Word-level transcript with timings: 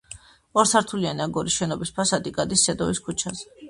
ორსართულიანი 0.61 1.23
აგურის 1.27 1.59
შენობის 1.61 1.95
ფასადი 2.01 2.37
გადის 2.43 2.69
სედოვის 2.71 3.09
ქუჩაზე. 3.09 3.51